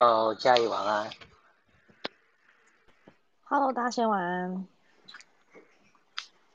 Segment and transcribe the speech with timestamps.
[0.00, 1.10] 哦，嘉怡晚安。
[3.42, 4.66] Hello，大仙晚安。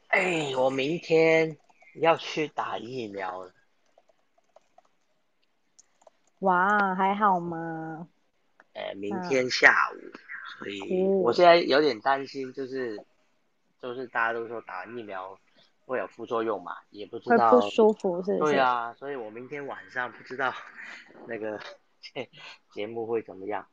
[0.08, 1.58] 哎，我明天
[1.96, 3.52] 要去打疫苗了。
[6.40, 8.08] 哇，还好吗？
[8.76, 10.00] 哎，明天下午，
[10.60, 12.98] 所以哦我现在有点担心，就是
[13.78, 15.38] 就是大家都说打疫苗
[15.86, 17.52] 会有副作用嘛，也不知道。
[17.52, 18.54] 不舒服是不是？
[18.54, 20.54] 对啊，所以我明天晚上不知道
[21.28, 21.60] 那个
[22.74, 23.66] 节目会怎么样。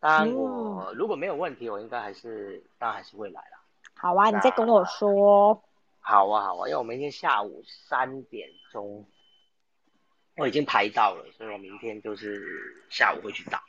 [0.00, 3.58] 当然我、嗯如果没有问题，我应该还是当然还是会来了。
[3.94, 5.62] 好啊，你再跟我说。
[6.00, 9.06] 好啊，好啊，因为我明天下午三点钟
[10.36, 12.42] 我已经排到了，所以我明天就是
[12.90, 13.62] 下午会去打。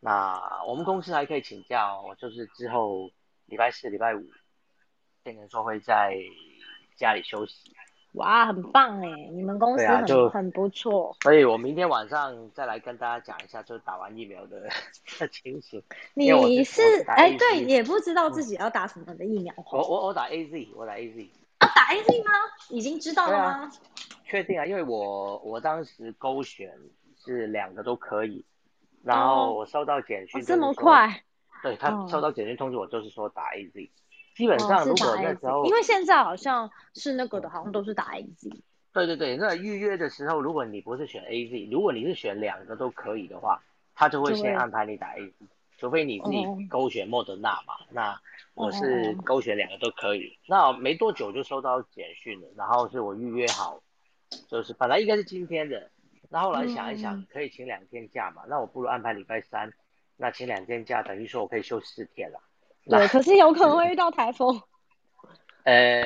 [0.00, 3.10] 那我们公司还可以请假哦，就是之后
[3.46, 4.22] 礼拜四、礼拜五
[5.22, 6.16] 变成说会在
[6.96, 7.75] 家里休息，
[8.16, 11.14] 哇，很棒哎，你们公司很、啊很不错。
[11.22, 14.68] 所以我明天晚上再来跟大家讲一下，就是打完疫苗的
[15.18, 15.82] 的情形。
[16.14, 21.30] 你是哎对，也不知道自己要打什么的疫苗我我我打 A Z，我打 A Z。
[21.58, 22.32] 啊，打 A Z 吗？
[22.70, 23.70] 已经知道了吗？
[24.24, 26.72] 确定啊，因为我我当时勾选
[27.22, 28.44] 是两个都可以，
[29.02, 30.72] 然后我收到简讯、哦，这么？
[30.74, 31.22] 快？
[31.62, 33.90] 对他哦收到简讯通知我，就是说打 AZ。
[34.36, 38.50] 基本哦，上如果那时候 Z，因为现在好像是那个的，好像都是打 A Z。
[38.92, 43.62] 对对对，那预约的时候，如果你不是选 AZ，如果你是选两个都可以的话，
[43.94, 45.32] 他就会先安排你打 AZ，
[45.78, 47.74] 除非你自己哦勾选莫德纳嘛。
[47.90, 48.18] 那
[48.54, 53.82] 我哦是哦勾选两个都可以，那没多久就收到简讯了，然后是我预约好，
[54.48, 55.90] 就是本来应该是今天的，
[56.30, 59.70] 那后来想一想，嗯可以请两天假嘛，那我不如安排礼拜三，
[60.16, 62.40] 那请两天假，等于说我可以休四天了。
[62.86, 64.62] 那 对，可是有可能会遇到台风。
[65.64, 66.04] 呃，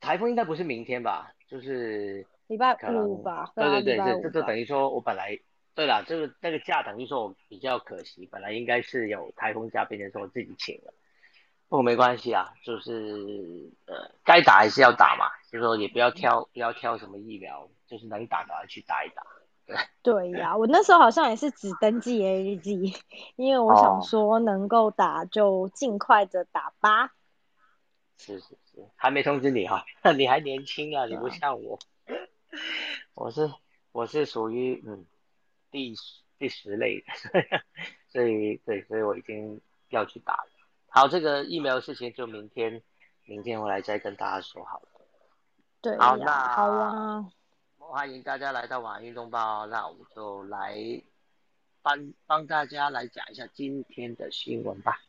[0.00, 1.32] 台风应该不是明天吧？
[1.46, 5.38] 就是礼拜五吧，对啊对对，这这就等于说我本来
[5.74, 10.92] 对了，这个那个假等于说我比较可惜，本来应该是有台风假，变成说我自己请了。
[11.68, 12.92] 不过没关系啊，就是
[13.86, 19.22] 呃该打还是要打嘛，就是说也不要挑不要挑什么疫苗，就是能打赶快去打一打。
[20.02, 22.92] 对呀，我那时候好像也是只登记 A G，
[23.36, 27.14] 因为我想哦说能够打就尽快的打吧。
[28.18, 29.84] 是是是，还没通知你哈、
[30.16, 31.78] 你还年轻啊，你不像我，
[33.14, 33.50] 我是
[33.92, 35.04] 我是属于嗯
[35.70, 35.94] 第
[36.38, 37.06] 第十类的，
[38.08, 40.48] 所以对，所以我已经要去打了。
[40.88, 42.82] 好，这个疫苗的事情就明天
[43.24, 44.88] 明天我来再跟大家说好了。
[45.80, 47.26] 对呀，好那好啊，
[47.88, 50.76] 欢迎大家来到晚安运动报，那我们就来
[51.82, 55.00] 帮帮大家来讲一下今天的新闻吧。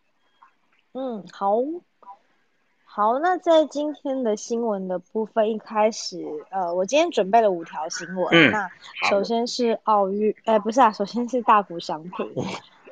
[0.93, 1.57] 嗯，好。
[2.83, 8.27] 好，那在今天的新闻的部分，一开始，呃，我今天准备了五条新闻。
[8.31, 8.69] 嗯那
[9.09, 12.33] 首先是奥运，呃，不是啊，首先是大谷翔平。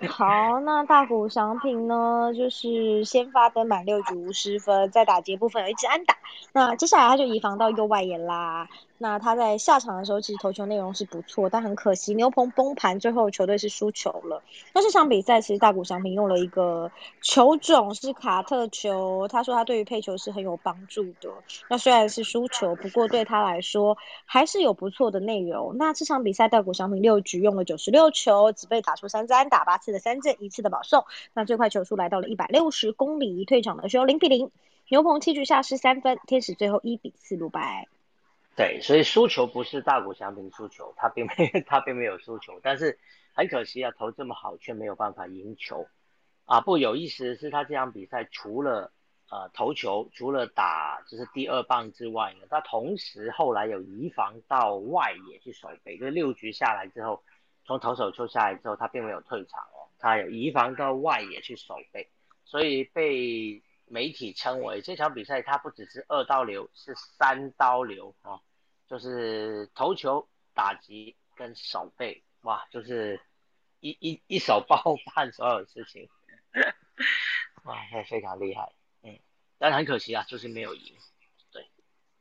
[0.09, 6.17] 好，那大谷翔平呢，就是先发登满六局无失分，在打击部分有一支安打。
[6.51, 8.67] 那接下来他就移防到右外野啦。
[9.03, 14.41] 那他在下场的时候，其实投球内容是不错，但很可惜牛棚崩盘，最后球队是输球了。
[14.73, 16.89] 那这场比赛其实大谷翔平用了一个
[17.21, 21.29] 球种是卡特球，他说他对于配球是很有帮助的。
[21.69, 25.75] 那虽然是输球，不过对他来说还是有不错的内容。
[25.77, 31.03] 那这场比赛大谷翔平六局用了九十六球，只被打出三支安打，八次的三振，一次的保送。
[31.33, 34.49] 那最快球速来到了一百六十公里，退场的时候零比零。
[34.87, 37.89] 牛棚七局下失三分，天使最后一比四落败。
[38.55, 42.99] 对，所以输球不是大谷翔平输球，他并没 他并没有输球，但是
[43.33, 45.87] 很可惜啊，投这么好却没有办法赢球
[46.45, 46.61] 啊。
[46.61, 48.91] 不有意思的是，他这场比赛除了
[49.31, 57.23] 呃投球，除了打就是第二棒之外呢，他同时后来有移防到外野去守备，就是六局下来之后，
[57.65, 62.07] 从投手丘下来之后，他并没有退场哦，他有移防到外野去守备，
[62.45, 68.41] 所以被媒体称为这场比赛他不只是二刀流，是三刀流啊、哦，
[68.87, 73.19] 就是投球、打击跟手背，哇，就是
[73.79, 76.09] 一一一手包办所有事情，
[77.65, 79.19] 哇，那非常厉害，嗯，
[79.57, 80.97] 但是很可惜啊，就是没有赢。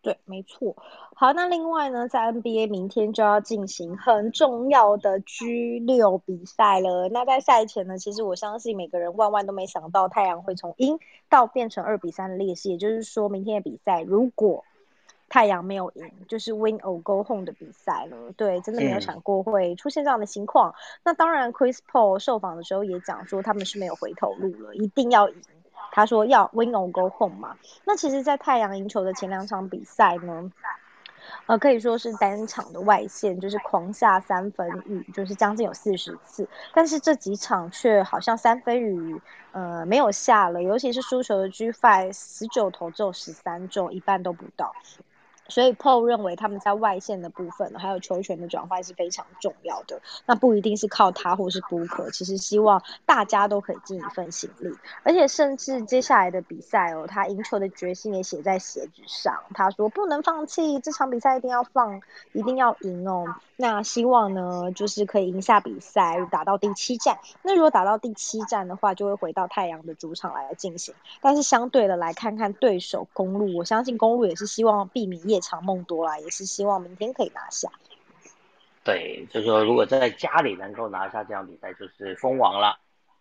[0.03, 0.75] 对，没错。
[1.15, 7.09] 好，那另外呢，在 NBA 明天就要进行很重要的 G 六比赛了。
[7.09, 14.65] 那在赛前呢，其实我相信每个人万万都没想到太阳会从赢到变成二比三的劣势，也就是说，明天的比赛如果
[15.29, 18.33] 太阳没有赢，就是 win or go home 的比赛了。
[18.37, 20.75] 对，真的没有想过会出现这样的情况。
[21.05, 25.37] 那当然，Chris Paul 受访的时候也讲说，他们是没有回头路了，一定要赢。
[25.93, 27.57] 他说要 win or go home 嘛。
[27.85, 30.51] 那其实，在太阳赢球的前两场比赛呢，
[31.47, 39.21] 呃，可以说是单场的外线就是狂下三分雨，就是将近有四十次，但是这几场却好像三分雨
[39.53, 44.75] 呃没有下了，尤其是输球的 G Five 十九投只有十三中，一半都不到。
[45.49, 50.01] 所以 Paul 认为他们在外线的部分，还有球权的转换是非常重要的。
[50.27, 54.75] 那不一定是靠他或是 Booker，其实希望大家都可以尽一份心力。
[55.03, 59.41] 而且甚至接下来的比赛哦，他赢球的决心也写在鞋子上。
[59.55, 62.01] 他说不能放弃，这场比赛一定要放，
[62.33, 63.35] 一定要赢哦。
[63.57, 67.19] 那希望呢，就是可以赢下比赛，打到第七战。
[67.43, 70.95] 那如果打到第七战的话，就会回到太阳的主场来进行。
[71.21, 77.71] 但是相对的来看看对手公路，我相信公路也是希望避免夜长梦多啦，也是希望明天可以拿下。
[78.85, 82.79] 对，就是说如果在家里能够拿下这场比赛，就是封王了，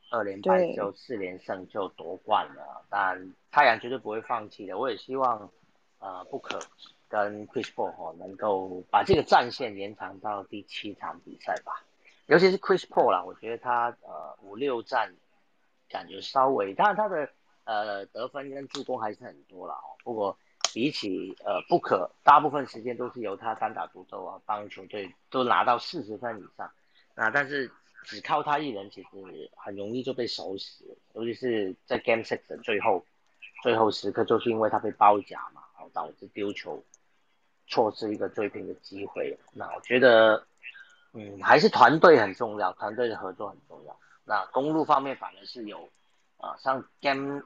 [0.10, 2.86] 二连败就四连胜就夺冠了。
[2.90, 5.50] 但太阳绝对不会放弃的，我也希望
[6.00, 6.60] 呃不可。
[7.12, 11.84] 跟 Chris Paul 哈能够把这个战线延长到第七场比赛吧，
[12.28, 15.14] 尤其是 Chris Paul 啦，我觉得他呃五六战
[15.90, 17.30] 感觉稍微，当然他的
[17.66, 20.38] 呃得分跟助攻还是很多了哦，不过
[20.74, 26.72] 比起呃不可，大部分时间都是由他单打独斗啊，帮球队都拿到四十分以上，
[27.16, 27.72] 那但是
[28.06, 33.06] 只靠他一人其实很容易就被守死，尤其是在 Game Six 的最后
[33.64, 36.84] 最后时刻，就是因为他被包夹嘛，然后导致丢球。
[37.68, 40.46] 错失一个追平的机会，那我觉得，
[41.14, 43.98] 嗯，还是团队很重要，团队的合作很重要。
[44.26, 45.90] 那公路方面反而是有，
[46.36, 47.42] 啊，像 Game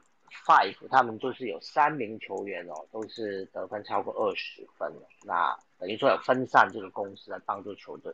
[0.46, 8.14] Five 他们就是有三名球员哦，都是得分超过二十分的，那等于说有分散这个攻势来帮助球队，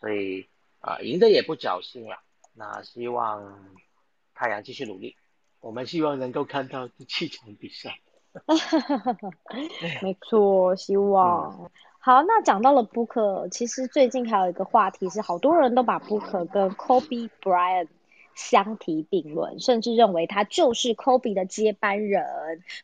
[0.00, 0.48] 所以
[0.80, 2.18] 啊，赢的也不侥幸了。
[2.54, 3.76] 那希望
[4.34, 5.16] 太阳继续努力，
[5.60, 7.98] 我们希望能够看到第七场比赛。
[10.02, 12.22] 没错，希望好。
[12.22, 17.88] 那讲到了 Booker，其实最近还有一个话题是，好多人都把 Booker 跟 Kobe Bryant
[18.40, 22.24] 相提并论，甚至认为他就是 Kobe 的接班人。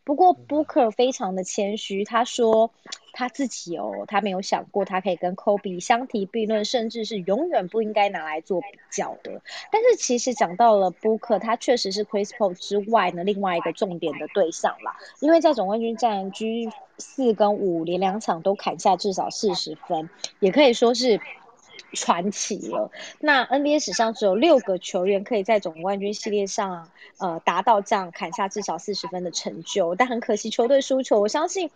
[0.05, 2.70] 不过 Booker 非常的谦虚，他说。
[3.19, 9.41] 他自己哦，他没有想过他可以跟 Kobe 相提并论，甚至是永远不应该拿来做比较的。
[9.73, 14.99] 但是其实讲到了 Booker，他确实是 Chris Paul 之外呢另外一个重点的对象啦。
[15.20, 16.69] 因为在总冠军战 G
[16.99, 21.19] 四跟五连两场都砍下至少四十分，也可以说是
[21.96, 22.93] 传奇了。
[23.19, 26.88] 那 NBA 史上只有六个球员可以在总冠军系列上
[27.19, 31.19] 呃达到这样砍下至少四十分的成就，但很可惜球队输球。
[31.19, 31.70] 我相信。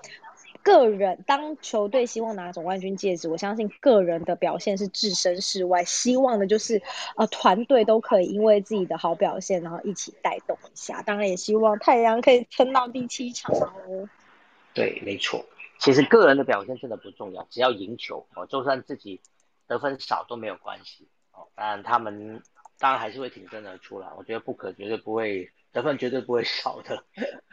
[0.62, 6.82] 个人当球队希望拿总冠军戒指，我相信个人的表现是置身事外，希望的就是
[7.16, 11.00] 呃团队都可以因为自己的好表现，然后一起带动一下。
[11.00, 14.06] 当然也希望太阳可以撑到第七场哦。
[14.74, 15.42] 对，没错，
[15.78, 19.18] 其实个人的表现真的不重要，只要赢球哦，就算自己
[19.70, 21.46] 得分少都没有关系哦。
[21.54, 22.42] 当然他们
[22.76, 27.04] 当然还是会挺身而出了，我觉得不可绝对不会得分绝对不会少的。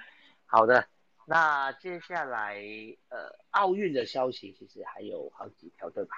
[0.48, 0.88] 好的。
[1.28, 2.56] 那接下来，
[3.10, 6.16] 呃，奥运的消息其实还有好几条，对吧？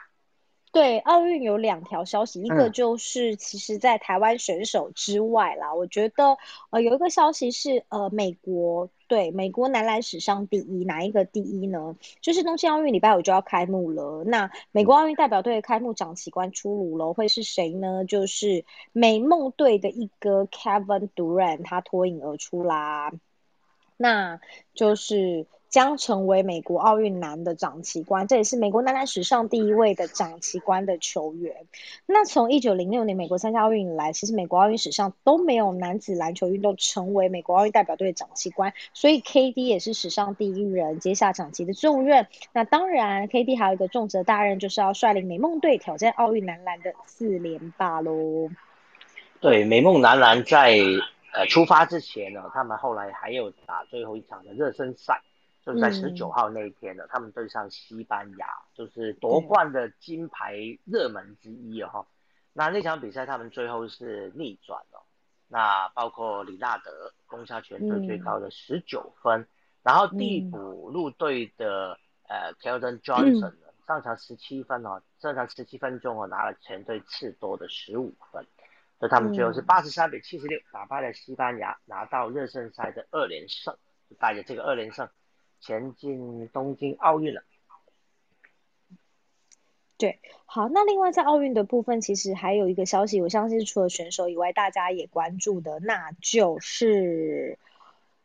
[0.72, 6.38] 对，奥运有两条消息，一个就是其实，在台湾选手之外啦，我觉得，
[6.70, 11.98] 呃，有一个消息是，呃，美国对美国男篮史上第一，哪一个第一呢？
[12.22, 18.06] 就是东京奥运礼拜五就要开幕了，那美国奥运代表队的开幕长旗官出炉了，会是谁呢？
[18.06, 18.64] 就是
[18.94, 23.12] 美梦队的一哥 Kevin Durant，他脱颖而出啦。
[23.98, 24.40] 那
[24.74, 31.68] 就是将成为美国奥运男的掌旗官，这也是美国男篮史上第一位的掌旗官的球员。
[32.06, 42.28] 那从一九零六年美国参加奥运以来，其实美国奥运史上都没有男子篮球运动成为美国奥运代表队的掌旗官，所以 KD 也是史上第一人接下掌旗的重任。
[42.52, 48.50] 那当然，KD 还有一个重责大任，就是要率领美梦队挑战奥运男篮的四连霸喽。
[49.40, 50.80] 对，美梦男篮在。
[51.32, 55.22] 呃，出发之前呢，他们后来还有打最后一场的热身赛，
[55.70, 62.08] 就是在十九号那一天呢，他们对上西班牙，就是夺冠的金牌热门之一哦。
[62.54, 65.06] 那那场比赛他们最后是逆转了，
[65.48, 69.46] 那包括李纳德攻下全队最高的十九分，
[69.84, 71.96] 然后替补入队的
[72.28, 73.54] 呃 Keldon Johnson
[73.86, 78.44] 上场十七分哦，上场十七分钟哦拿了全队次多的十五分。
[78.98, 83.78] 所以他们最后是八十三比七十六打败了西班牙，拿到热身赛的二连胜，
[84.20, 85.08] 带着这个二连胜
[85.60, 87.44] 前进东京奥运了。
[89.98, 97.60] 对，好，那另外在奥运的部分，其实还有一个消息，我相信除了选手以外，大家也关注的，那就是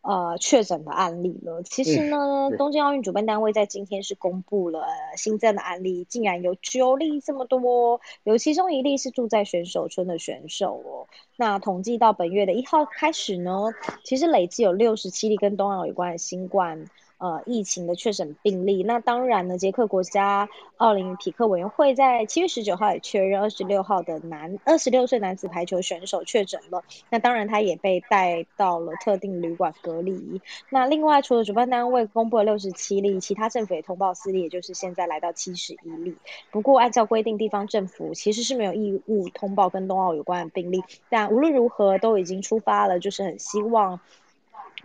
[0.01, 1.65] 呃确诊的案例了。
[1.65, 4.87] 其实呢，东京奥运主办单位在今天是公布了
[5.17, 11.09] 新增的案例，竟然有九例这么多，有其中一例是住在选手村的选手哦。
[11.37, 13.75] 那统计到本月的一号开始呢，
[14.05, 16.89] 其实累计有六十七例跟冬奥有关的新冠。
[17.19, 30.43] 呃，疫情的确诊病例，那当然呢，捷克国家奥林匹克委员会在七月十九号也确认二十六号的男二十六岁男子排球选手确诊了，那当然他也被带到了特定旅馆隔离。
[30.69, 36.17] 那另外，除了主办单位公布了六十七例，其他政府也通报四例，也就是现在来到七十一例。
[36.51, 44.01] 不过，按照规定，地方政府其实是没有义务通报跟冬奥有关的病例，但无论如何都已经出发了，就是很希望。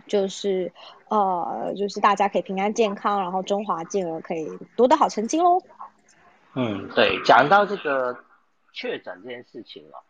[0.06, 0.72] 就是
[1.08, 5.62] 呃，就是大家可以平安健康，然后中华健儿可以夺得好成绩喽。
[6.54, 8.16] 嗯，对，讲到这个
[8.72, 10.02] 确诊这件事情啊，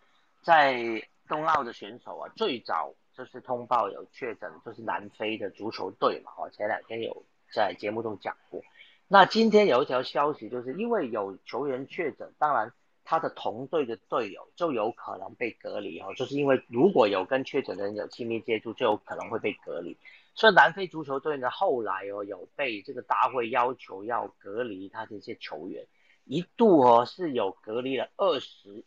[0.42, 8.60] 在冬奥的选手啊，最早就是通报有确诊，就是南非的足球队嘛，哦，前两天有在节目中讲过。
[9.08, 12.72] 那今天有一条消息，就是因为有球员确诊，当然。
[13.10, 19.98] 他的同队的队友就有可能被隔离哦，就是因为如果有跟确诊的人有亲密接触，就有可能会被隔离。
[20.36, 25.88] 所以南非足球队呢，后来哦有被这个大会要求要隔离他这些球员，
[26.24, 28.84] 一度哦是有隔离了二十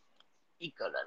[0.57, 1.05] 一个人。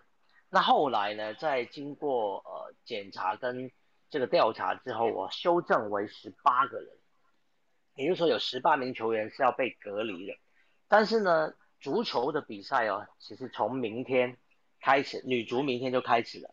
[0.51, 3.71] 那后来呢，在经过呃检查跟
[4.11, 6.91] 这个调查之后，我修正为十八个人，
[7.95, 10.35] 也就是说有十八名球员是要被隔离的。
[10.87, 11.55] 但是呢。
[11.87, 14.37] 足球的比赛哦，其实从明天
[14.81, 16.53] 开始，女足明天就开始了。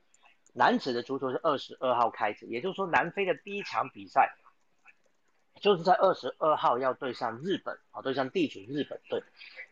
[0.54, 4.36] 男子的足球是二十二号开始，也就是说，南非的第一场比赛
[5.60, 9.24] 就是在二十二号要对上日本啊，对上地主日本队。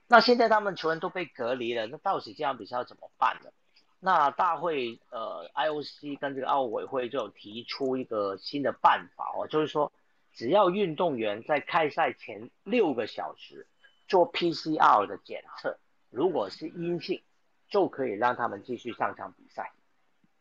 [0.08, 3.52] 那现在他们球员都被隔离了，那到底这场比赛要怎么办呢？
[4.00, 9.92] 那大会呃，IOC 跟这个奥委会就有提出一个新的办法哦，就是说，
[10.34, 13.68] 只要运动员在开赛前六个小时。
[14.12, 17.24] 做 PCR 的检测，如果是阴性，
[17.70, 19.72] 就可以让他们继续上场比赛。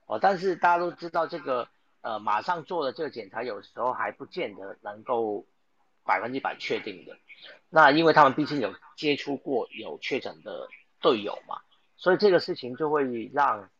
[0.07, 1.69] 哦，但是大家都知道这个，
[2.00, 5.47] 呃，马上做的这个检查，有时候还不见得能够
[6.03, 7.17] 百分之百确定的。
[7.69, 10.67] 那因为他们毕竟有接触过有确诊的
[11.00, 11.61] 队友嘛，
[11.97, 13.71] 所以这个事情就会让，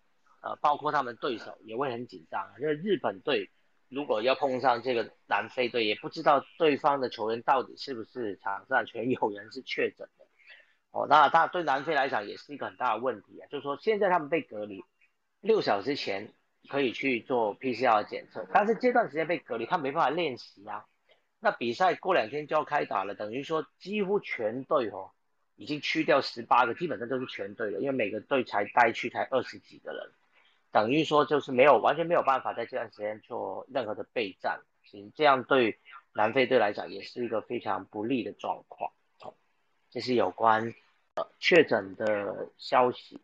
[0.41, 3.51] 呃，包括他们对手也会很紧张，因为日本队。
[3.91, 10.25] 如果要碰上这个南非队，也不知道对方的球员到底是不是场上全有人是确诊的，
[10.93, 13.49] 哦，那他对南非来讲也是一个很大的问题啊。
[13.51, 14.85] 就是说现在他们被隔离，
[15.41, 16.33] 六小时前
[16.69, 20.85] 可以去做 PCR 检测，但是这段时间被隔离，他没办法练习啊。
[21.41, 25.11] 那比赛过两天就要开打了，等于说几乎全队哦，
[25.57, 30.13] 已经去掉十八个，基本上都是全队了，因为每个队才带去才二十几个人。
[30.73, 35.79] 等于说就是没有完全没有办法在这段时间做任何的备战，其实这样对
[36.13, 38.93] 南非队来讲也是一个非常不利的状况。
[39.91, 40.73] 这是有关
[41.15, 43.21] 呃确诊的消息。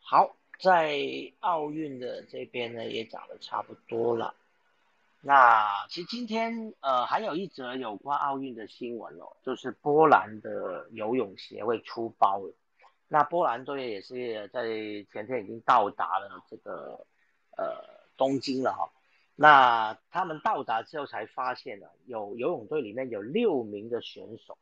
[0.00, 0.98] 好，在
[1.40, 4.34] 奥运的这边呢也讲的差不多了。
[5.20, 12.54] 那其实今天呃还有一则有关奥运的新闻哦，就是波兰的游泳协会出包了。
[13.10, 14.64] 那波兰队也是在
[15.10, 17.06] 前天已经到达了这个
[17.56, 17.82] 呃
[18.18, 18.90] 东京了哈。
[19.34, 24.58] 那他们到达之后才发现呢，有游泳队里面有六名的选手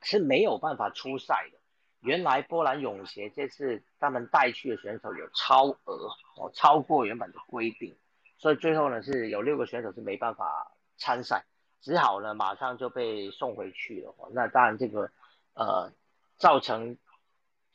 [0.00, 1.58] 是没有办法出赛的。
[2.00, 7.94] 原来波兰泳协这次他们带去的选手有超额哦，超过原本的规定，
[8.38, 11.44] 所以最后呢是有六个选手是没办法参赛，
[11.82, 14.14] 只好呢马上就被送回去了。
[14.32, 15.10] 那当然这个
[15.52, 15.92] 呃
[16.38, 16.96] 造成。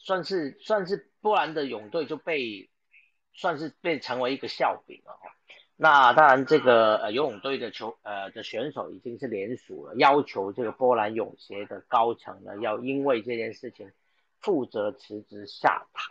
[0.03, 2.69] 算是算是波兰的泳队就被
[3.33, 5.29] 算是被成为一个笑柄了哈。
[5.75, 13.91] 那当然这个呃游泳队的球呃的选手已经是联署了，要求这个波兰泳协的高层呢要因为这件事情
[14.39, 16.03] 负责辞职下台。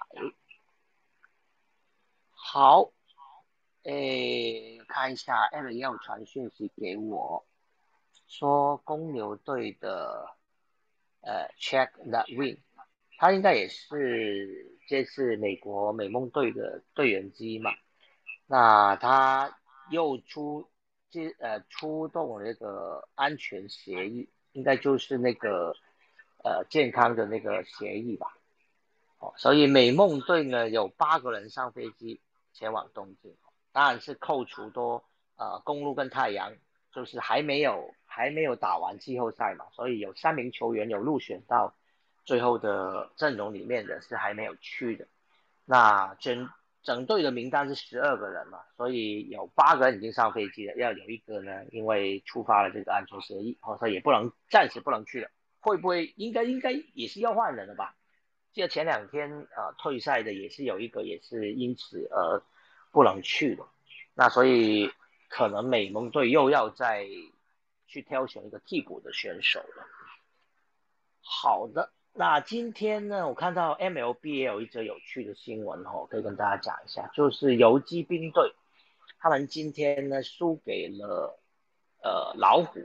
[2.30, 2.92] 好，
[3.82, 7.44] 诶看一下 L 要传讯息给我，
[8.28, 10.36] 说公牛队的
[11.22, 12.56] 呃 check the win。
[13.20, 17.70] 他应该也是这次美国美梦队的队员之一嘛？
[18.46, 19.58] 那他
[19.90, 20.70] 又出
[21.10, 25.76] 这呃出动了那个安全协议，应该就是那个
[26.42, 28.38] 呃健康的那个协议吧？
[29.18, 32.22] 哦，所以美梦队呢有八个人上飞机
[32.54, 33.36] 前往东京，
[33.70, 35.04] 当然是扣除多
[35.36, 36.54] 呃公路跟太阳，
[36.90, 41.74] 就是还没有还没有打完季后赛嘛，所以有三名球员有入选到。
[42.24, 45.06] 最后的阵容里面的是还没有去的，
[45.64, 46.48] 那整
[46.82, 55.30] 整队的名单是十二个人嘛，所以有八个人已经上飞机了，要有一个呢，因为触发了这个安全协议，所以也不能暂时不能去了。
[55.60, 57.94] 会不会应该应该也是要换人了吧？
[58.52, 62.42] 记得前两天呃退赛的也是有一个也是因此而
[62.90, 63.64] 不能去的，
[64.14, 64.90] 那所以
[65.28, 67.06] 可能美盟队又要再
[67.86, 69.86] 去挑选一个替补的选手了。
[71.20, 71.92] 好的。
[72.12, 78.52] 那今天呢，我看到 MLB 也有一则有趣的新闻哦，可以跟大家讲一下，就是游击兵队，
[79.20, 81.38] 他们今天呢输给了
[82.02, 82.80] 呃老虎，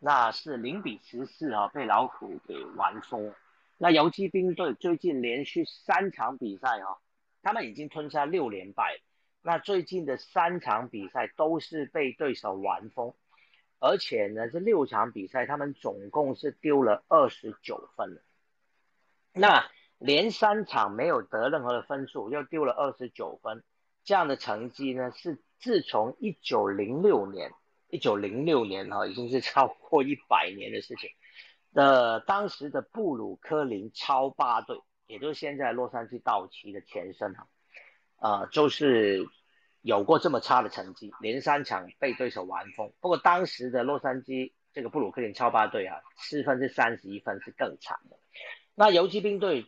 [0.00, 3.32] 那是零比十四啊，被老虎给完封。
[3.78, 6.98] 那游击兵队最近连续三场比赛啊，
[7.42, 8.98] 他们已经吞下六连败，
[9.40, 13.14] 那最近的三场比赛都是被对手完封，
[13.78, 18.20] 而且呢这六场比赛他们总共是丢了二十九分。
[19.38, 23.62] 那连三场没有得任何的分数，又丢了二十九分，
[24.04, 27.52] 这样的成绩呢，是自从一九零六年，
[27.88, 31.10] 一九零六年哈，已经是超过一百年的事情。
[31.74, 37.46] 的当时的布鲁克林超八队，也就是现在洛杉矶道奇的前身哈，
[38.16, 39.26] 呃，就是
[39.82, 42.92] 有过这么差的成绩，连三场被对手完封。
[43.00, 48.18] 不过当时的洛杉矶这个布鲁克林超八队啊，失分是三十一分，是更惨的。
[48.80, 49.66] 那游击兵队，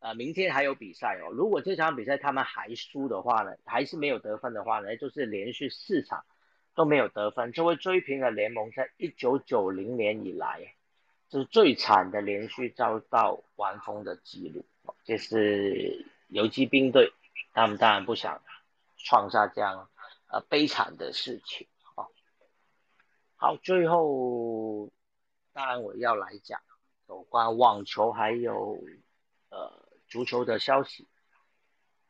[0.00, 1.32] 呃，明天还有比赛哦。
[1.32, 6.26] 如果这场比赛他们还输的话呢，还是没有得分的话呢，就是连续四场
[6.74, 10.74] 都没有得分，就会追平了联盟在一九九零年以来，
[11.30, 14.66] 就是最惨的连续遭到完封的记录。
[15.04, 17.10] 这是游击兵队，
[17.54, 18.42] 他们当然不想
[18.98, 19.88] 创下这样
[20.30, 22.04] 呃悲惨的事情啊。
[23.36, 24.90] 好，最后
[25.54, 26.60] 当然我要来讲。
[27.08, 28.78] 有关网球还有
[29.48, 31.08] 呃足球的消息。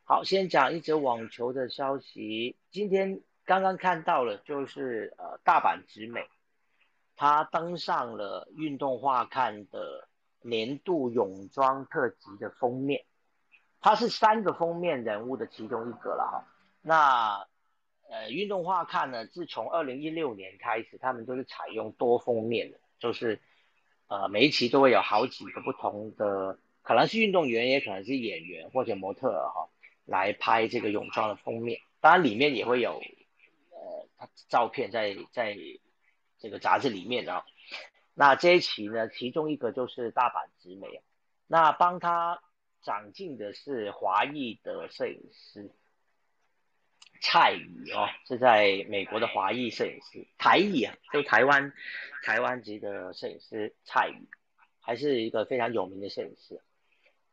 [0.03, 2.57] 好，先讲一则网球的消息。
[2.69, 6.27] 今天刚刚看到了，就是呃大阪直美，
[7.15, 10.09] 她登上了运动画刊的
[10.41, 13.05] 年度泳装特辑的封面。
[13.79, 16.45] 他是三个封面人物的其中一个了哈。
[16.81, 17.47] 那
[18.09, 23.39] 呃运动画刊呢，自从二零一六年开始，他们都是采用多封面的，就是。
[24.09, 29.69] 呃，每一期都会有好几个不同的，可能是运动员，也可能是演员或者模特哈，
[30.05, 31.79] 来拍这个泳装的封面。
[32.01, 32.99] 当然里面也会有
[33.69, 35.55] 呃他照片在在
[36.39, 37.45] 这个杂志里面啊。
[38.15, 41.03] 那这一期呢，其中一个就是大阪直美，
[41.45, 42.41] 那帮他
[42.81, 45.71] 长进的是华裔的摄影师。
[47.21, 51.73] 蔡宇哦，是在美国的华裔摄影师，台裔啊，就台湾
[52.23, 54.27] 台湾籍的摄影师蔡宇，
[54.79, 56.61] 还是一个非常有名的摄影师。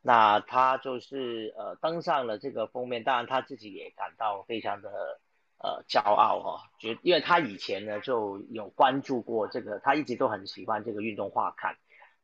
[0.03, 5.21] 那他就是呃登上了这个封面，当然他自己也感到非常的
[5.59, 11.77] 呃骄傲哈，觉因为他以前呢就有关注过这个，他一直都很喜欢这个运动画刊，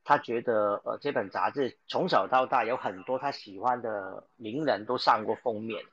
[0.04, 5.84] 他觉得呃这本杂志从小到大有很多他喜欢的名人都上过封面。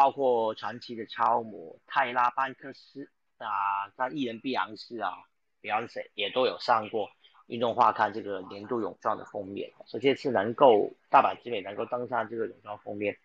[0.00, 5.12] 包括传奇的超模泰拉班克斯啊，在艺人碧昂斯啊
[5.60, 7.10] 必扬士也都有上过
[7.48, 9.70] 运动画刊这个年度泳装的封面。
[9.84, 13.18] 所以这次能够大阪之美能够登上这个泳装封面，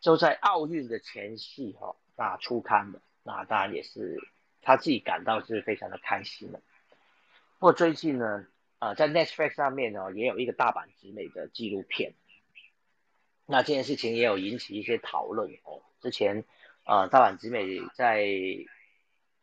[0.00, 4.16] 就在奥运的前夕哈，那出刊的，那当然也是
[4.62, 6.62] 他自己感到是非常的开心的。
[7.58, 8.46] 不过最近呢，
[8.78, 12.14] 呃，在 Netflix 上面呢，也有一个大阪之美的纪录片，
[13.44, 15.82] 那这件事情也有引起一些讨论哦。
[16.04, 16.44] 之前，
[16.84, 18.26] 呃，大阪直美在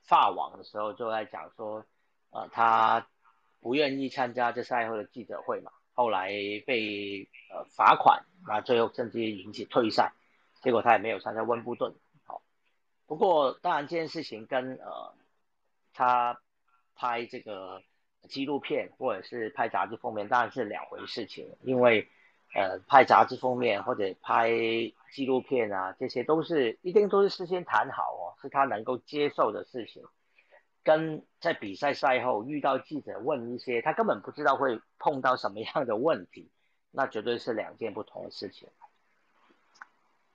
[0.04, 1.84] 法网的时候就在讲说，
[2.30, 3.08] 呃，他
[3.60, 6.30] 不愿意参加这赛后的记者会嘛，后来
[6.68, 10.14] 被呃罚款，那最后甚至引起退赛，
[10.62, 11.96] 结果他也没有参加温布顿。
[12.28, 12.44] 好，
[13.08, 15.16] 不过当然这件事情跟呃
[15.94, 16.40] 他
[16.94, 17.82] 拍这个
[18.30, 22.08] 纪录片或者是拍杂志封面当然是两回事情，因为。
[22.54, 24.50] 呃，拍杂志封面或者拍
[25.14, 30.04] 纪录片啊，这些都是一定都是事先谈好哦，是他能够接受的事情。
[30.84, 36.50] 跟在比赛赛后遇到记者问一些他根本不知道会碰到什么样的问题，
[36.92, 38.68] 那绝对是两件不同的事情。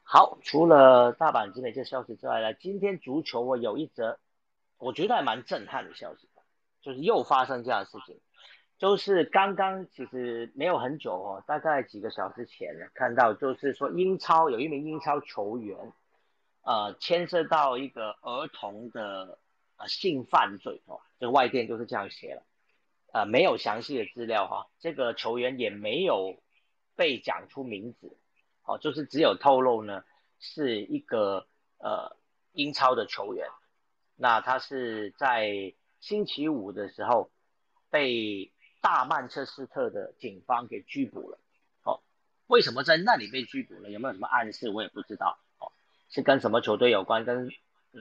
[0.03, 4.19] 好，除了大阪之美这消息之外呢，今天足球我有一则
[4.79, 6.29] 我觉得还蛮震撼的消息，
[6.81, 8.21] 就是又发生这样的事情。
[8.79, 15.93] 就是刚刚其实没有很久哦，大概几个小时前看到，就是说英超有一名英超球员，
[16.63, 19.39] 呃，牵涉到一个儿童的
[19.79, 22.43] 呃性犯罪哦，这个外电就是这样写了，
[23.13, 26.37] 呃，没有详细的资料哈，这个球员也没有
[26.95, 28.15] 被讲出名字，
[28.65, 30.05] 哦，就是只有透露呢
[30.39, 31.47] 是一个
[31.79, 32.15] 呃
[32.53, 33.49] 英超的球员，
[34.17, 37.31] 那他是在星期五的时候
[37.89, 38.53] 被
[38.87, 41.41] 大曼彻斯特的警方给拘捕了。
[41.83, 42.01] 哦，
[42.47, 43.91] 为什么在那里被拘捕了？
[43.91, 44.71] 有没有什么暗示？
[44.71, 45.41] 我也不知道。
[45.59, 45.73] 哦，
[46.09, 47.25] 是跟什么球队有关？
[47.25, 47.51] 跟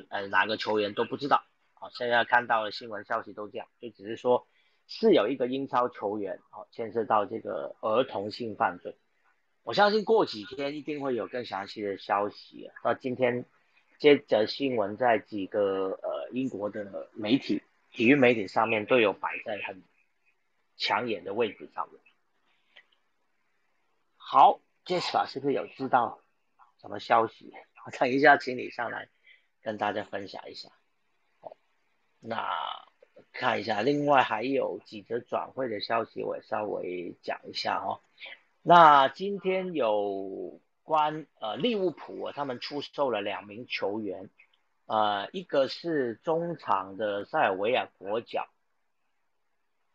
[0.09, 1.43] 呃哪个球员都不知道。
[1.81, 4.45] 哦，现在看到的新闻消息都这样，就只是说
[4.85, 8.95] 是有一个英超球员哦牵涉到这个儿童性犯罪。
[9.63, 12.75] 我相信过几天一定会有更详细的消息啊。
[12.83, 13.43] 到今天，
[13.97, 19.81] 接着新闻在几个呃英国的媒体、体育媒体上面都有摆在很
[20.77, 21.99] 抢眼的位置上面。
[24.17, 26.19] 好，Jessica 是不是有知道
[26.81, 27.53] 什么消息？
[27.85, 29.09] 我等一下请你上来
[29.61, 30.69] 跟大家分享一下。
[32.19, 32.49] 那
[33.31, 38.01] 看一下，另外还有几则转会的消息，我也稍微讲一下哦。
[38.63, 44.29] 那今天有关呃利物浦，他们出售了两名球员，
[44.87, 48.47] 呃，一个是中场的塞尔维亚国脚，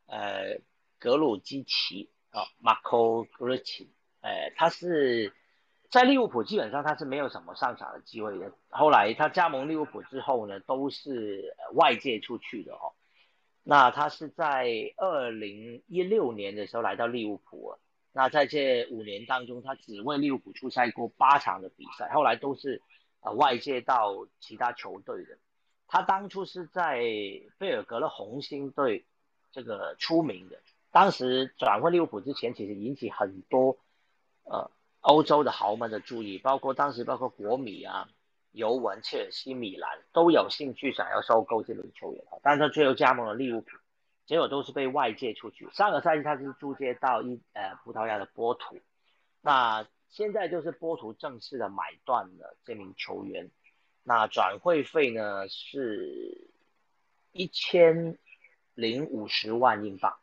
[0.06, 0.60] 呃，
[1.00, 3.88] 格鲁基奇啊，Marco Grucci，
[4.20, 5.32] 呃，他是
[5.90, 12.92] 在利物浦基本上他是没有什么上场的机会的，后来他加盟利物浦之后呢，都是外借出去的哦。
[13.62, 17.74] 那他是在二零一六年的时候来到利物浦。
[18.12, 22.82] 那在这五年当中，他只为利物浦出赛过八场的比赛，后来都是
[23.20, 25.38] 呃外借到其他球队的。
[25.86, 27.00] 他当初是在
[27.58, 29.04] 贝尔格勒红星队
[29.52, 33.78] 这个出名的，当时转会利物浦之前，其实引起很多
[34.44, 38.08] 呃欧洲的豪门的注意，包括当时包括国米啊、
[38.52, 43.70] 尤文、切尔西、米兰都有兴趣想要收购这名球员，但是他最后加盟了利物浦。
[44.26, 45.68] 结果都是被外借出去。
[45.72, 48.78] 上个赛季他是租借到一呃葡萄牙的波图，
[49.40, 53.50] 那现在就是波图正式的买断了这名球员。
[54.04, 56.48] 那转会费呢是
[57.32, 58.18] 一千
[58.74, 60.16] 零五十万英镑。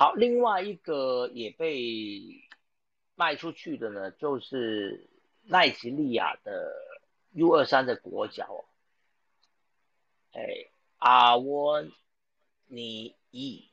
[0.00, 2.22] 好，另外一个也被
[3.16, 5.10] 卖出去的呢，就是
[5.42, 6.72] 奈及利亚的
[7.32, 8.64] U 二三的国脚哦，
[10.32, 10.70] 哎。
[10.96, 11.82] 阿沃
[12.66, 13.70] 尼伊，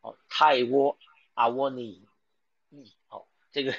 [0.00, 0.98] 哦，泰沃
[1.34, 2.08] 阿沃尼
[2.70, 3.72] 伊，哦，这个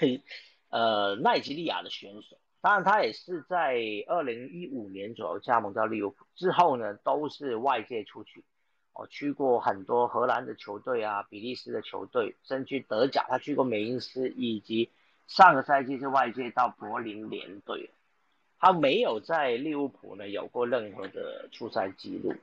[0.69, 8.45] 呃奈及利亚的选手，当然他也是在二零一五年左右加盟到利物浦之后呢，都是外借出去，
[8.93, 14.89] 哦，去过很多荷兰的球队啊，比利时的球队，甚至德甲，他去过美因斯，以及
[15.27, 17.89] 上个赛季是外借到柏林联队，
[18.59, 22.35] 他没有在利物浦呢有过任何的出赛记录。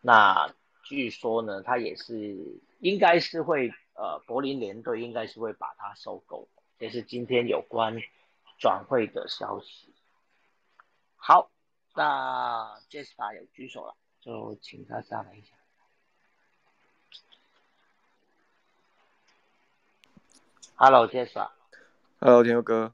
[0.00, 0.54] 那
[0.84, 2.36] 据说呢，他也是
[2.78, 6.48] 应该是会呃，柏林联队应该是会把他收购。
[6.78, 8.00] 这是今天有关
[8.58, 9.92] 转会的消息。
[11.16, 11.50] 好，
[11.96, 15.54] 那 Jespa 有举手了，就请他上来一下。
[20.74, 21.50] Hello，Jessica。
[22.20, 22.92] Hello，天佑哥。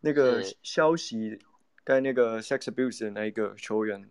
[0.00, 1.38] 那个消息，
[1.84, 4.08] 刚才那个 Sex Abuse 的那一个球员。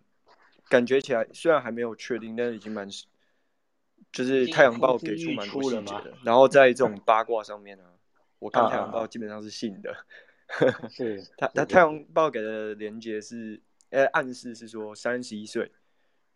[0.68, 2.88] 感觉起来虽然还没有确定，但是已经蛮，
[4.10, 6.12] 就是太阳报给出蛮多细节的。
[6.24, 7.84] 然后在这种八卦上面呢，
[8.40, 9.96] 我看太阳报基本上是信的。
[10.90, 15.70] 是，他他太阳报给的连接是，呃，暗示是说三十一岁，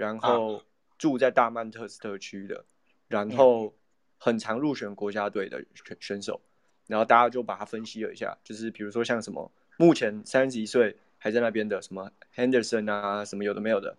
[0.01, 0.63] 然后
[0.97, 2.65] 住在大曼特斯特区的，
[3.07, 3.75] 然后
[4.17, 6.41] 很常入选国家队的选选手。
[6.87, 13.95] 然后大家就把他分析了一下，就是比如说像什么目前三十一岁还在那边的什么 Henderson 啊，什么有的没有的。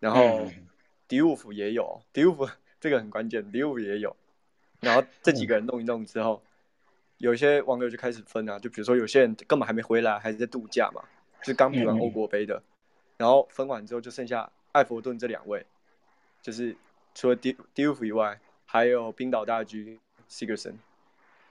[0.00, 0.46] 然后，
[1.06, 2.48] 迪乌夫也有，迪乌夫
[2.80, 4.16] 这个很关键，迪乌夫也有。
[4.80, 6.42] 然后这几个人弄一弄之后，
[7.18, 11.04] 有些网友就开始分啊，就比如说有些人根本还没回来，还是在度假嘛，
[11.44, 12.62] 就刚比完欧国杯的。
[13.18, 15.64] 然后分完之后就剩下艾弗顿这两位，
[16.42, 16.76] 就是
[17.14, 20.74] 除了迪迪乌夫以外，还有冰岛大狙 Sigerson。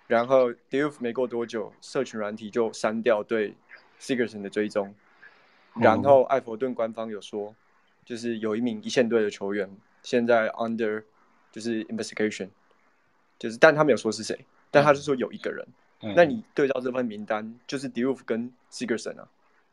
[0.07, 3.55] 然后迪乌夫没过多久，社群软体就删掉对
[3.99, 4.93] Sigerson 的追踪。
[5.75, 7.55] 然后艾弗顿官方有说。
[8.03, 9.69] 就是有一名一线队的球员，
[10.01, 11.03] 现在 under
[11.51, 12.49] 就是 investigation，
[13.37, 15.65] 就是但他没有说是谁，但他是说有一个人。
[16.15, 19.29] 那你对照这份名单，就是 d u f 跟 Sigerson 啊，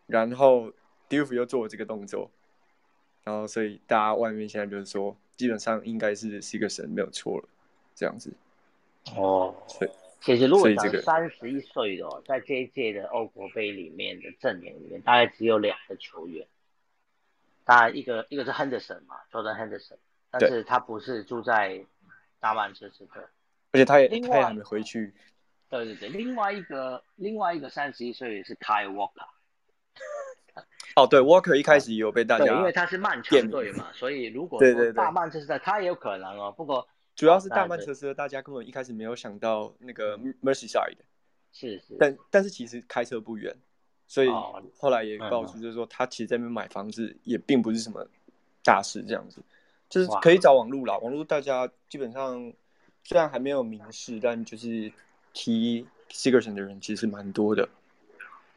[0.06, 0.70] 然后
[1.08, 2.30] d u f 又做了这个动作，
[3.28, 7.48] 然后所以大家外面现在就是说，基本上应该是 Sigerson 没有错了，
[7.94, 8.32] 这样子。
[9.14, 9.90] 哦，对，
[10.22, 16.46] 其实如果讲三十一岁的，在这一届的欧国杯里面的阵营里面，大概只有两个球员。
[17.66, 19.98] 当然，一个一个是 Henderson 嘛，Jordan Henderson，
[20.30, 21.84] 但是他不是住在
[22.40, 23.20] 大曼彻斯特，
[23.72, 25.12] 而且他也他也还没回去，
[25.68, 29.28] 对对对，另外一个另外一个三十一岁是 Kyle Walker。
[30.96, 36.52] 哦，对，Walker 一开始也有被大家，对，因为他是曼城队嘛，所以如果对对对大曼彻斯特，他也有可能哦。
[36.56, 40.96] 不过主要是大曼彻斯特，大家根本一开始没有想到那个 Merseyside，
[41.52, 43.54] 是是，但但是其实开车不远，
[44.06, 48.04] 所以哦后来也爆出就是说他其实在那边买房子也并不是什么
[48.64, 49.40] 大事，这样子，
[49.88, 52.52] 就是可以找网路啦，网路大家基本上
[53.04, 54.90] 虽然还没有明示，但就是
[55.32, 57.68] 提 Sigerson 的人其实蛮多的。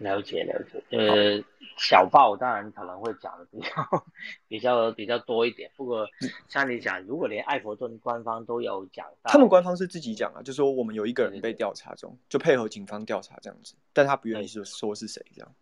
[0.01, 1.43] 了解了解，呃，
[1.77, 4.05] 小报当然可能会讲的比较
[4.47, 6.07] 比较比较多一点，不过
[6.47, 15.55] 像你讲，如果连艾佛顿官方都有讲到，他们官方是自己讲啊，就说我们有一个人被调查中，就配合警方调查这样子，但他不愿意说说是谁这样。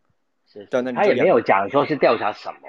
[0.52, 2.62] 是但那你他也没有讲说是调查什么，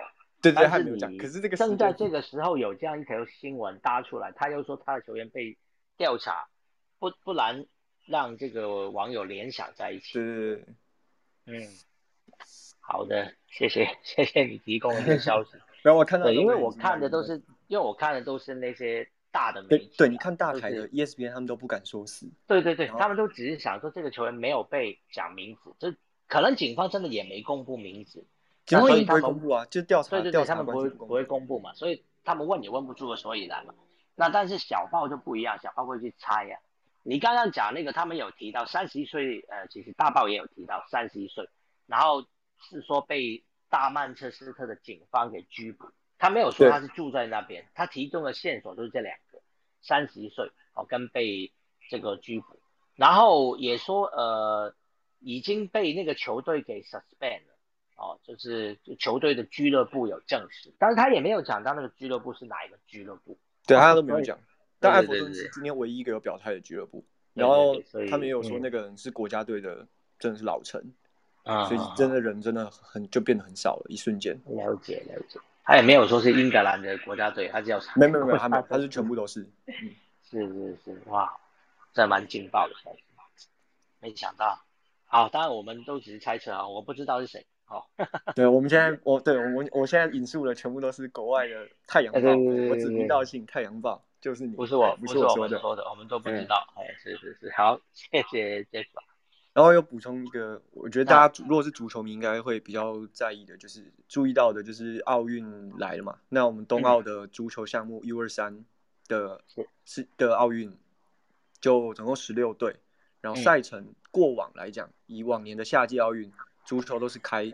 [0.42, 1.10] 对对，他没有讲。
[1.10, 5.56] 你可是这个正在这个时候有这样一条新闻搭出来，他又说他的球员被
[5.96, 6.46] 调查，
[6.98, 7.64] 不不然
[8.06, 10.12] 让这个网友联想在一起。
[10.12, 10.64] 对对对，
[11.50, 11.68] 嗯，
[12.80, 15.50] 好的，谢谢 谢谢你提供的这个消息。
[15.82, 19.88] 然后我看到，对，因为我看的都是，因为我看的都是那些大的媒体啊。
[19.96, 22.30] 对对，你看大台的 ESPN 他们都不敢说死。
[22.46, 25.94] 对对对，他们都只是想说这个球员没有被讲名字，这
[26.28, 28.26] 可能警方真的也没公布名字。
[28.66, 33.74] 警方也不公布啊，就调查对对对，他们不会不会公布嘛，所以他们问也问不出个所以然嘛。
[34.14, 36.58] 那但是小报就不一样，小报会去猜呀、
[37.02, 41.48] 你刚刚讲那个，他们有提到三十一岁，呃，其实大报也有提到三十一岁，
[41.86, 42.22] 然后
[42.58, 49.38] 是说被大曼彻斯特的警方给拘捕，他没有说他是住在那边，他提供的线索就是这两个，
[49.82, 51.52] 三十一岁哦跟被
[51.88, 52.60] 这个拘捕，
[52.96, 54.74] 然后也说呃
[55.18, 57.54] 已经被那个球队给 suspend 了。
[57.96, 63.38] 哦，就是球队的俱乐部有证实，但是他也没有讲到那个俱乐部是哪一个俱乐部。
[63.66, 64.38] 对他都没有讲。
[64.80, 68.62] 但艾弗顿是今天唯一一个有表态的俱乐部，然后他们也有说嗯。
[68.62, 69.86] 那个人是国家队的，
[70.18, 70.82] 真的是老臣，
[71.44, 74.34] 啊所以真的人真的很就变得很少了，一瞬间。
[74.46, 79.46] 了解了解，他也没有说是英格兰的国家队，他只有没没有没有，他没，他是全部都是。
[79.66, 81.30] 是是是，哇，
[81.92, 82.74] 这蛮劲爆的，
[84.00, 84.58] 没想到。
[85.04, 87.44] 好，当然我们都只是猜测啊，我不知道是谁。
[87.66, 87.84] 哦，
[88.34, 91.54] 对，我们现在 我对我们我现在引述的全部都是国外的
[91.86, 95.52] 《太阳报我指名道姓，《太阳报》就是你，不是我，哎不是我说的。
[95.52, 96.66] 们说的，我们都不知道。
[96.76, 98.86] 哎，是是是，好，谢谢 Jeff。
[99.52, 106.18] 然后又补充一个，我觉得大家如果是足球迷，应该会比较在意的，就是注意到的，就是奥运来了嘛。
[106.28, 108.64] 那我们冬奥的足球项目 U 二三
[109.08, 110.76] 的是是的奥运，
[111.60, 112.76] 就总共十六队。
[113.20, 116.32] 然后赛程过往来讲，以往年的夏季奥运，
[116.64, 117.52] 足球都是开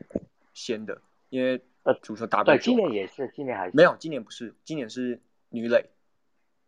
[0.53, 1.01] 先的，
[1.31, 5.87] 因为呃足球打比较对，久今年也是，今年还是没有，今年不是，今年是女垒。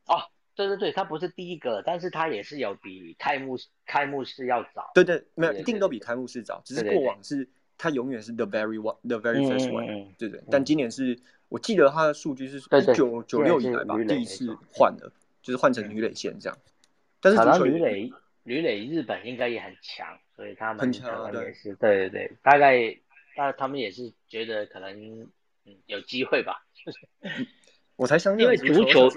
[0.09, 0.21] 哦，
[0.55, 4.91] 对对对，他不是第一个，但是他也是有比开幕开幕式要早。
[4.95, 10.43] 对对，没有，一定都比开幕式早，只是过往是他永远是 the very one，the very 嗯 first 嗯 one，对对。
[10.51, 11.17] 但今年是
[11.49, 12.61] 我记得他的数据是
[12.95, 15.11] 九九六以来吧第一次换的，
[15.43, 16.59] 就是换成女磊线这样。
[17.21, 22.97] 但是可能足球也女垒女垒日本应该也很强，所以他们可能也是对对对，大概
[23.37, 25.23] 大他们也是觉得可能
[25.65, 26.65] 嗯有机会吧。
[27.97, 29.11] 我才相信因为足足球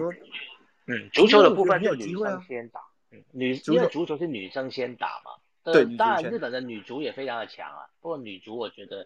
[0.87, 5.31] 嗯，足球的部分是女生先打，嗯，女因为足球是女生先打嘛。
[5.63, 9.05] 对当然日本的女足也非常的强啊，不过女足我觉得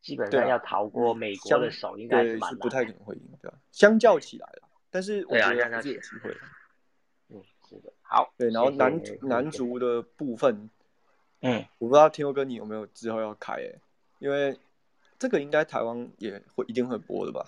[0.00, 2.62] 基本上要逃过美国的手应该是蛮难的。
[2.62, 3.58] 不太可能会赢，对吧？
[3.72, 6.36] 相较起来了，但是我觉得还是有机会的。
[7.30, 8.32] 嗯，是的，好。
[8.38, 10.70] 对，然后男男，足的部分，
[11.40, 13.76] 嗯，我不知道天佑哥你有没有之后要开诶、
[14.20, 14.56] 因为
[15.18, 17.44] 这个应该台湾也会一定会播的吧？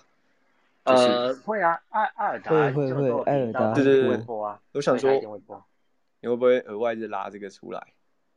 [0.85, 5.11] 就是呃，会啊，艾艾尔达会会会艾尔达对对对会播啊，我想说。
[6.23, 7.81] 你会不会额外再拉这个出来？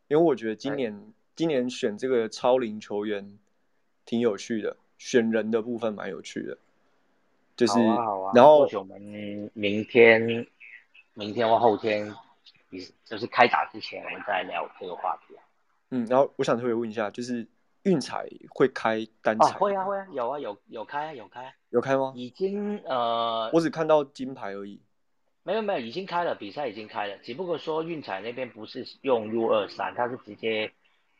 [0.09, 3.39] 因为我觉得今年今年选这个超龄球员
[4.07, 6.57] 挺有趣的，选人的部分蛮有趣的，
[7.57, 10.47] 就是啊啊，然后或许我们明天、
[11.13, 12.11] 明天或后天，
[13.05, 15.45] 就是开打之前，我们再聊这个话题啊。
[15.91, 17.47] 嗯，然后我想特别问一下，就是
[17.85, 22.13] 运彩会开单哦，场、会啊会啊，有啊有有开啊有开啊，有开吗？
[22.17, 24.81] 已经呃我只看到金牌而已。
[25.43, 30.73] 没有没有已经开了，比赛已经开了，只不过说运彩那边不是用 U 二三，它是直接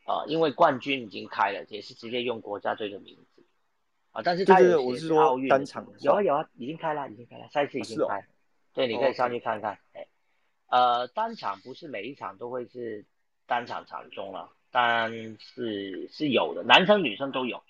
[0.07, 3.43] 呃因为冠军已经开了，也是直接用国家队的名字。
[4.11, 8.25] 啊，但是它对对有写对我是说奥运单场有啊有啊，已经开了已经开了，赛事已经开了，
[8.73, 10.07] 对，你可哦以上去看看，哎、
[10.69, 13.05] 呃，单场不是每一场都会是
[13.47, 17.63] 单场场中了，但是是有的，男生女生都有。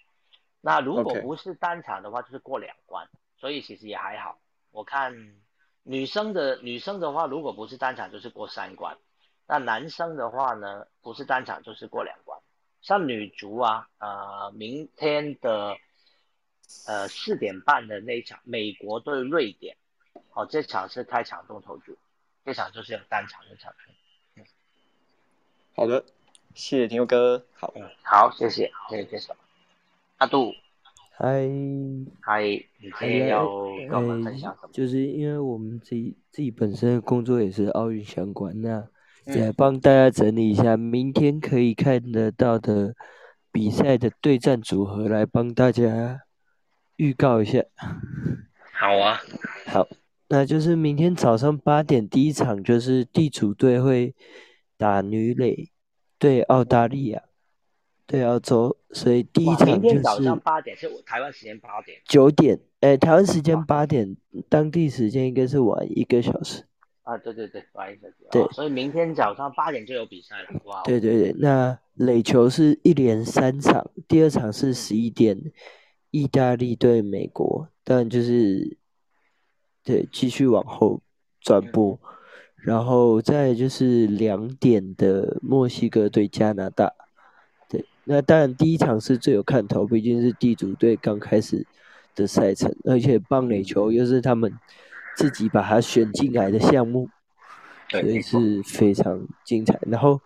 [0.61, 3.07] 那如果不是单场的话，就是过两关，
[3.37, 4.39] 所以其实也还好。
[4.71, 5.35] 我看
[5.83, 8.97] 女生的女生的话，如果不是单场，就是过三关。
[9.47, 12.39] 那男生的话呢，不是单场就是过两关。
[12.81, 15.77] 像女足啊，呃，明天的
[16.87, 19.77] 呃四点半的那一场，美国对瑞典，
[20.33, 21.97] 哦，这场是开场动投注，
[22.43, 23.93] 这场就是有单场的场分。
[25.77, 26.05] 好的，
[26.53, 27.45] 谢谢听佑哥。
[27.51, 29.35] 好，嗯，好，谢谢，谢谢介绍。
[30.19, 30.53] 阿杜，
[31.17, 31.49] 嗨，
[32.21, 33.45] 嗨，你今天要
[33.89, 34.69] 跟我们分享什么？
[34.71, 38.87] 就是因为我们自己自己本身的工作也是奥运相关，那
[39.25, 42.95] 嗯也帮大家整理一下明天可以看得到的
[43.51, 46.21] 比赛的对战组合，来帮大家
[46.95, 47.61] 预告一下。
[48.71, 49.19] 好啊，
[49.67, 49.85] 好，
[50.29, 54.15] 那就是明天早上八点第一场就是地主队会
[54.77, 55.71] 打女垒
[56.17, 57.23] 对澳大利亚
[58.07, 61.97] 对澳洲，所以第一哇场就明天早上是八点是我台湾时间八点。
[62.05, 63.41] 九点，哎，台湾时哇。
[63.41, 64.15] 间八点，
[64.47, 66.63] 当地时间应该是晚一个小时。
[67.01, 75.39] 啊，对对对，晚一个小时，对哦所以明天早上八点就有比赛了，哇哦，对对对，那垒球是一连三场，第二场是十一点，
[76.11, 78.77] 意大利对美国，当然就是
[79.83, 81.01] 对继续往后
[81.41, 81.99] 转播，
[82.65, 86.91] 然后再就是两点的墨西哥对加拿大，
[87.69, 91.65] 对，那当然第一场是最有看头，毕竟是地主队刚开始
[92.15, 94.51] 的赛程，而且棒垒球又是他们
[95.15, 97.07] 自己把它选进来的项目，
[97.89, 99.79] 所以是非常精彩。
[99.83, 100.19] 然后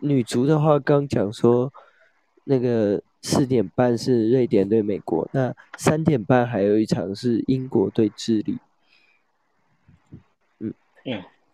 [0.00, 1.72] 女足的话，刚讲说
[2.44, 8.58] 那个四点半是瑞典对美国，那三点半还有一场是英国对智利。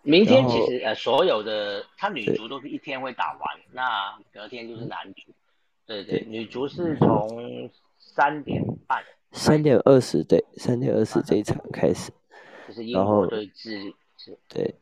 [0.02, 3.40] 明天其实呃所有的他女足都是一天会打完，
[3.72, 5.32] 那隔天就是男足，
[5.86, 6.28] 对对，对。
[6.28, 12.10] 女足是从三点半，三点二十对，三点二十这一场开始，
[12.66, 14.74] 就是英然后国对智利是，对，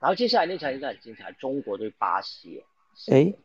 [0.00, 2.62] 然后接下来那场应该很精彩，中国对巴西，
[3.08, 3.36] 诶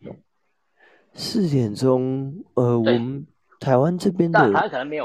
[1.14, 3.26] 四点钟，呃，我们
[3.60, 4.40] 台湾这边的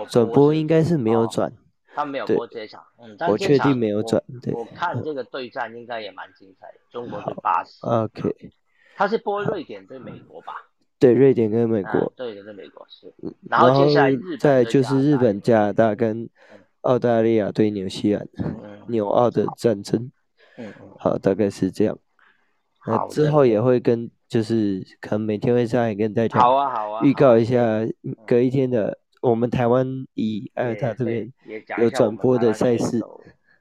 [0.09, 1.29] 转播是应该是没有哦。
[1.33, 1.53] 转，
[1.95, 2.37] 他没有对。
[2.37, 4.53] 播这一场，嗯，但我确定没有转，对。
[4.55, 8.53] 我看这个对战应该也蛮精彩的，中国对巴西，，OK，
[8.97, 10.53] 他是播瑞典对美国吧？
[10.99, 16.29] 对，瑞典跟美啊国，对的，对美国是，嗯然后接下来日再就是日本、加加拿大跟
[16.83, 18.81] 澳大利亚对纽西兰，嗯。
[18.89, 20.11] 纽澳的战争，
[20.59, 21.99] 嗯嗯，好，大概是这样。
[22.87, 27.59] 那之后也会跟，就是可能每天会上来跟大家好啊好啊，预告一下
[28.27, 31.33] 隔一天的我们台湾以艾尔也对达这边
[31.79, 32.99] 有转播的赛事，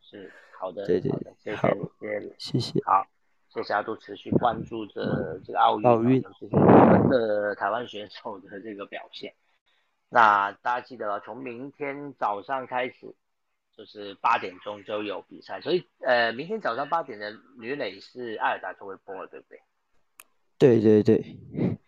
[0.02, 1.69] 是好的，对对好的谢好
[2.00, 2.82] 谢，谢谢。
[2.84, 3.06] 好，
[3.47, 6.21] 谢谢阿杜持续关注着这个奥运啊，奥运
[7.10, 9.34] 的台湾选手的这个表现。
[10.10, 13.13] 那大家记得了，从明天早上开始，
[13.78, 19.60] 就是八点钟就有比赛，所以呃，明天早上八点的女垒是艾尔达就会播了，对不对
[20.58, 21.38] 对对对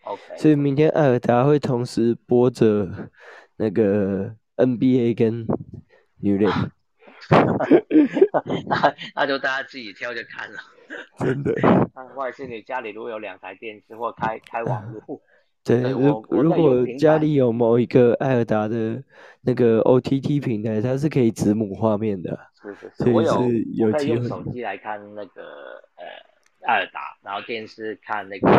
[0.04, 3.10] ，？OK，所以明天艾尔达会同时播着
[3.56, 5.46] 那个 NBA 跟
[6.20, 6.46] 女垒，
[8.68, 10.58] 那那就大家自己挑着看了。
[11.18, 11.52] 真的。
[11.94, 15.20] 那，或者是你家里如果有两台电视或开开网络，
[15.64, 19.02] 对，对如如果家板里有某一个艾尔达的
[19.40, 25.42] 那个 OTT 平台，它是可以子母画面的啊，是是所是，我有以是有我可以机会用手机来看那个
[25.96, 26.04] 呃
[26.66, 28.50] 艾尔达，然后电视看那个，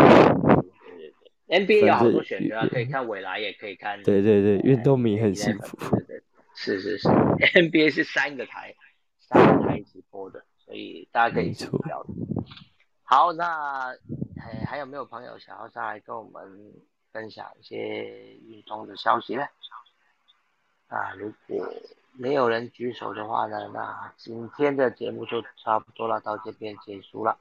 [1.48, 5.78] ，NBA 有好多选择啊，可以看未来，也可以看，对对对，运呃动迷很11幸福。
[5.90, 6.24] 对对对，
[6.56, 8.76] 是是是，NBA 是三个台，
[9.20, 12.10] 三个台直播的，所以大家可以没错自己挑的。
[13.04, 13.96] 好，那
[14.38, 16.74] 还还有没有朋友想要再来跟我们
[17.12, 19.44] 分享一些运动的消息呢？
[20.88, 21.68] 啊，如果
[22.14, 27.38] 没有人举手的话呢，那今天的节目就差不多了，到这边结束了。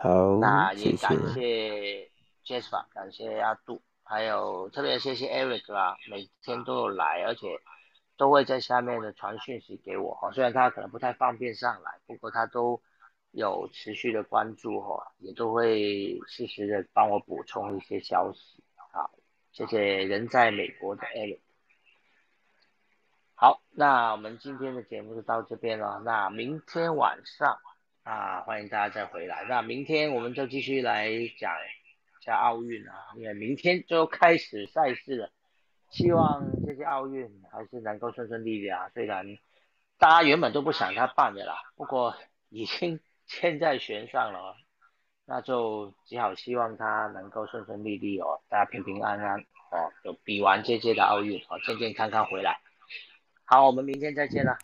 [0.00, 1.16] 好那，也感。
[1.32, 2.10] 谢
[2.44, 7.60] Jasper，感谢阿杜，还有特别谢谢 Eric 啦，每天都有来，而且
[8.16, 10.30] 都会在下面的传讯息给我哈。
[10.32, 12.80] 虽然他可能不太方便上来，不过他都
[13.30, 18.62] 有持续的关注哈，也都会适时的帮我补充一些消息。
[18.92, 19.10] 好，
[19.52, 21.40] 谢谢人在美国的 Eric。
[23.34, 26.00] 好，那我们今天的节目就到这边了。
[26.04, 27.58] 那明天晚上
[28.06, 29.44] 啊，欢迎大家再回来。
[29.48, 31.52] 那明天我们就继续来讲
[32.20, 35.28] 一下奥运啊，因为明天就开始赛事了。
[35.90, 38.88] 希望这些奥运还是能够顺顺利利啊。
[38.94, 39.26] 虽然
[39.98, 42.14] 大家原本都不想他办的啦，不过
[42.48, 44.54] 已经箭在弦上了哦，
[45.24, 49.40] 那就只好希望他能够顺顺利利哦，大家平平安安
[49.72, 52.60] 哦，就比完这届的奥运哦，健健康康回来。
[53.44, 54.56] 好，我们明天再见了。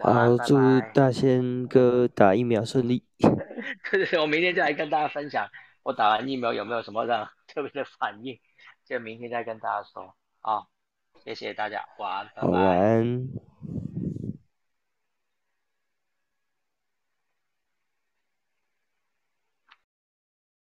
[0.00, 0.56] 好，祝
[0.94, 3.04] 大仙哥打疫苗顺利。
[3.18, 3.30] 对
[3.90, 5.48] 对对，我明天就来跟大家分享
[5.82, 8.38] 我打完疫苗有没有什么的 特别的反应，
[8.84, 10.14] 就明天再跟大家说。
[10.40, 10.62] 啊，
[11.24, 12.78] 谢谢大家，晚安，拜好，晚。
[12.78, 13.28] 安。